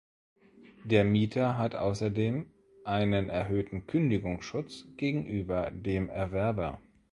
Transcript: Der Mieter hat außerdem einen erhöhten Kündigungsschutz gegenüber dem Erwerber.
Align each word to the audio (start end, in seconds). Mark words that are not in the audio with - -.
Der 0.83 1.03
Mieter 1.03 1.59
hat 1.59 1.75
außerdem 1.75 2.47
einen 2.85 3.29
erhöhten 3.29 3.85
Kündigungsschutz 3.85 4.87
gegenüber 4.97 5.69
dem 5.69 6.09
Erwerber. 6.09 6.81